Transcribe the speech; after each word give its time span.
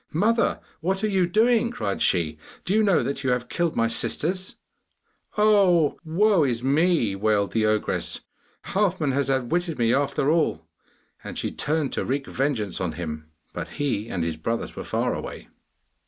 'Mother, 0.11 0.59
what 0.79 1.03
are 1.03 1.07
you 1.07 1.27
doing?' 1.27 1.69
cried 1.69 2.01
she. 2.01 2.39
'Do 2.65 2.73
you 2.73 2.81
know 2.81 3.03
that 3.03 3.23
you 3.23 3.29
have 3.29 3.49
killed 3.49 3.75
my 3.75 3.87
sisters?' 3.87 4.55
'Oh, 5.37 5.99
woe 6.03 6.43
is 6.43 6.63
me!' 6.63 7.15
wailed 7.15 7.51
the 7.51 7.67
ogress. 7.67 8.21
'Halfman 8.63 9.11
has 9.11 9.29
outwitted 9.29 9.77
me 9.77 9.93
after 9.93 10.31
all!' 10.31 10.65
And 11.23 11.37
she 11.37 11.51
turned 11.51 11.93
to 11.93 12.03
wreak 12.03 12.25
vengeance 12.25 12.81
on 12.81 12.93
him, 12.93 13.29
but 13.53 13.67
he 13.77 14.09
and 14.09 14.23
his 14.23 14.37
brothers 14.37 14.75
were 14.75 14.83
far 14.83 15.13
away. 15.13 15.49